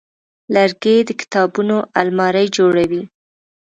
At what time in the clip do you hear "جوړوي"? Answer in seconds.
2.57-3.03